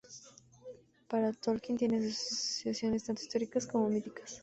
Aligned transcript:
Para 1.07 1.31
Tolkien 1.31 1.77
tiene 1.77 1.97
asociaciones 1.99 3.03
tanto 3.03 3.21
históricas 3.21 3.67
como 3.67 3.87
míticas. 3.87 4.39